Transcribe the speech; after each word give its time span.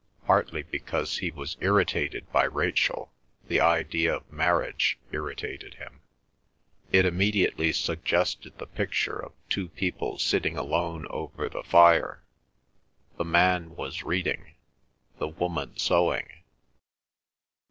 Partly 0.25 0.63
because 0.63 1.17
he 1.19 1.29
was 1.29 1.57
irritated 1.59 2.27
by 2.31 2.45
Rachel 2.45 3.13
the 3.47 3.59
idea 3.61 4.15
of 4.15 4.33
marriage 4.33 4.97
irritated 5.11 5.75
him. 5.75 5.99
It 6.91 7.05
immediately 7.05 7.71
suggested 7.71 8.57
the 8.57 8.65
picture 8.65 9.19
of 9.19 9.31
two 9.47 9.69
people 9.69 10.17
sitting 10.17 10.57
alone 10.57 11.05
over 11.11 11.47
the 11.47 11.61
fire; 11.61 12.23
the 13.19 13.25
man 13.25 13.75
was 13.75 14.01
reading, 14.01 14.55
the 15.19 15.27
woman 15.27 15.77
sewing. 15.77 16.27